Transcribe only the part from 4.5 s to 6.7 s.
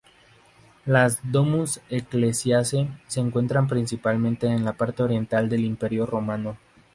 la parte oriental del Imperio romano.